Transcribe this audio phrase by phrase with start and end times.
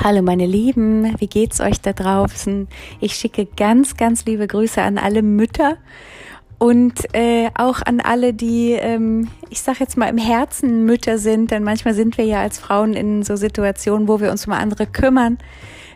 [0.00, 2.68] Hallo meine Lieben, wie geht's euch da draußen?
[3.00, 5.76] Ich schicke ganz, ganz liebe Grüße an alle Mütter
[6.58, 11.50] und äh, auch an alle, die, ähm, ich sag jetzt mal, im Herzen Mütter sind,
[11.50, 14.86] denn manchmal sind wir ja als Frauen in so Situationen, wo wir uns um andere
[14.86, 15.36] kümmern,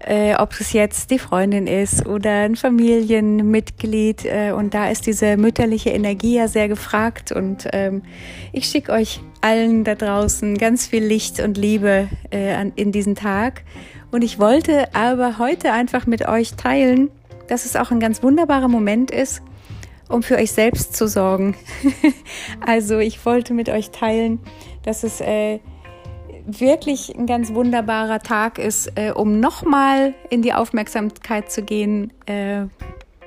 [0.00, 5.36] äh, ob es jetzt die Freundin ist oder ein Familienmitglied äh, und da ist diese
[5.36, 8.02] mütterliche Energie ja sehr gefragt und ähm,
[8.52, 13.14] ich schicke euch allen da draußen ganz viel Licht und Liebe äh, an, in diesen
[13.14, 13.62] Tag.
[14.10, 17.10] Und ich wollte aber heute einfach mit euch teilen,
[17.48, 19.42] dass es auch ein ganz wunderbarer Moment ist,
[20.08, 21.56] um für euch selbst zu sorgen.
[22.66, 24.40] also ich wollte mit euch teilen,
[24.82, 25.60] dass es äh,
[26.48, 32.62] wirklich ein ganz wunderbarer Tag ist, äh, um nochmal in die Aufmerksamkeit zu gehen, äh,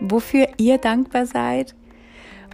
[0.00, 1.74] wofür ihr dankbar seid.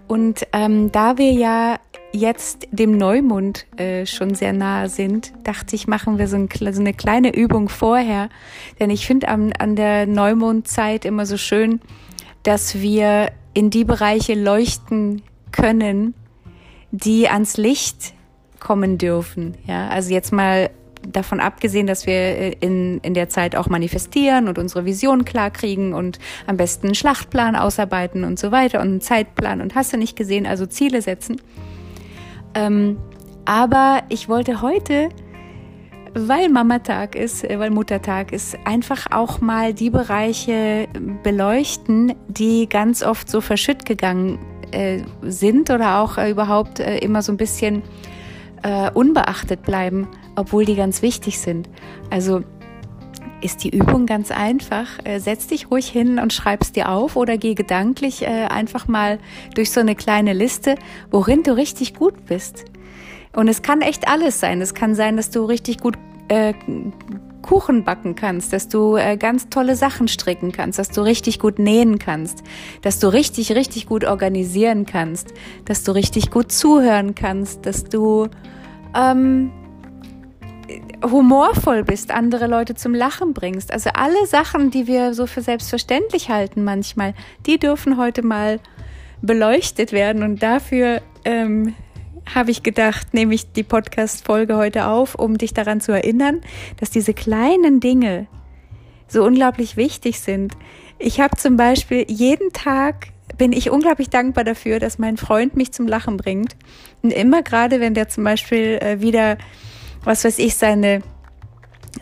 [0.09, 1.79] Und ähm, da wir ja
[2.13, 6.81] jetzt dem Neumond äh, schon sehr nahe sind, dachte ich, machen wir so, ein, so
[6.81, 8.29] eine kleine Übung vorher.
[8.81, 11.81] Denn ich finde an, an der Neumondzeit immer so schön,
[12.43, 16.15] dass wir in die Bereiche leuchten können,
[16.91, 18.15] die ans Licht
[18.67, 19.55] kommen dürfen.
[19.69, 20.71] Ja, also jetzt mal
[21.07, 25.53] davon abgesehen, dass wir äh, in, in der Zeit auch manifestieren und unsere Vision klar
[25.53, 29.93] kriegen und am besten einen Schlachtplan ausarbeiten und so weiter und einen Zeitplan und hast
[29.93, 31.41] du nicht gesehen, also Ziele setzen.
[32.55, 32.97] Ähm,
[33.45, 35.11] aber ich wollte heute,
[36.15, 40.89] weil Mamatag ist, äh, weil Muttertag ist, einfach auch mal die Bereiche
[41.23, 44.41] beleuchten, die ganz oft so verschütt gegangen
[44.73, 47.83] äh, sind oder auch äh, überhaupt äh, immer so ein bisschen
[48.63, 51.69] äh, unbeachtet bleiben, obwohl die ganz wichtig sind.
[52.11, 52.43] Also
[53.41, 54.87] ist die Übung ganz einfach.
[55.05, 59.19] Äh, setz dich ruhig hin und schreib's dir auf oder geh gedanklich äh, einfach mal
[59.55, 60.77] durch so eine kleine Liste,
[61.11, 62.65] worin du richtig gut bist.
[63.35, 64.61] Und es kann echt alles sein.
[64.61, 65.97] Es kann sein, dass du richtig gut
[66.29, 66.55] äh,
[67.47, 71.59] Kuchen backen kannst, dass du äh, ganz tolle Sachen stricken kannst, dass du richtig gut
[71.59, 72.43] nähen kannst,
[72.83, 75.33] dass du richtig, richtig gut organisieren kannst,
[75.65, 78.29] dass du richtig gut zuhören kannst, dass du
[78.95, 79.53] ähm,
[81.03, 83.73] humorvoll bist, andere Leute zum Lachen bringst.
[83.73, 87.15] Also alle Sachen, die wir so für selbstverständlich halten manchmal,
[87.47, 88.61] die dürfen heute mal
[89.23, 90.23] beleuchtet werden.
[90.23, 91.75] Und dafür ähm,
[92.35, 96.41] habe ich gedacht, nehme ich die Podcast-Folge heute auf, um dich daran zu erinnern,
[96.79, 98.27] dass diese kleinen Dinge
[99.09, 100.57] so unglaublich wichtig sind.
[100.99, 105.73] Ich habe zum Beispiel jeden Tag bin ich unglaublich dankbar dafür, dass mein Freund mich
[105.73, 106.57] zum Lachen bringt.
[107.03, 109.37] Und immer gerade, wenn der zum Beispiel äh, wieder
[110.07, 111.03] was weiß ich, seine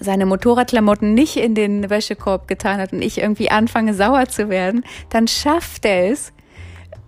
[0.01, 4.85] seine Motorradklamotten nicht in den Wäschekorb getan hat und ich irgendwie anfange sauer zu werden,
[5.09, 6.33] dann schafft er es,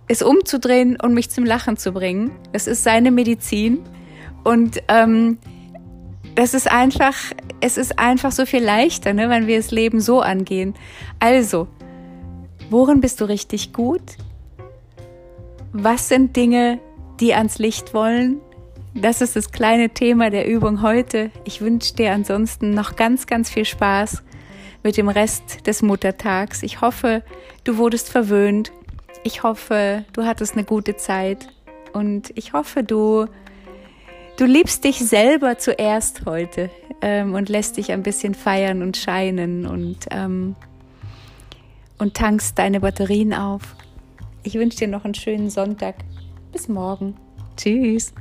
[0.07, 2.31] es umzudrehen und mich zum Lachen zu bringen.
[2.53, 3.79] Das ist seine Medizin
[4.43, 5.37] und ähm,
[6.35, 7.15] das ist einfach,
[7.61, 10.75] es ist einfach so viel leichter, ne, wenn wir das Leben so angehen.
[11.19, 11.67] Also,
[12.69, 14.03] worin bist du richtig gut?
[15.73, 16.79] Was sind Dinge,
[17.19, 18.39] die ans Licht wollen?
[18.93, 21.31] Das ist das kleine Thema der Übung heute.
[21.43, 24.23] Ich wünsche dir ansonsten noch ganz, ganz viel Spaß
[24.83, 26.63] mit dem Rest des Muttertags.
[26.63, 27.23] Ich hoffe,
[27.63, 28.71] du wurdest verwöhnt.
[29.23, 31.49] Ich hoffe, du hattest eine gute Zeit.
[31.93, 33.25] Und ich hoffe, du,
[34.37, 36.69] du liebst dich selber zuerst heute
[37.01, 40.55] ähm, und lässt dich ein bisschen feiern und scheinen und, ähm,
[41.97, 43.75] und tankst deine Batterien auf.
[44.43, 45.95] Ich wünsche dir noch einen schönen Sonntag.
[46.51, 47.15] Bis morgen.
[47.55, 48.13] Tschüss.